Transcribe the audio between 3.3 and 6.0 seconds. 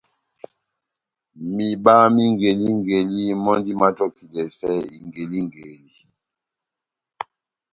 mɔ́ndi mátɔkidɛsɛ ingelingeli.